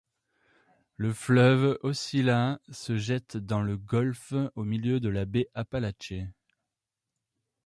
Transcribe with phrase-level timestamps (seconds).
[0.97, 6.25] Le fleuve Aucilla se jette dans le golfe au milieu de la baie Apalachee.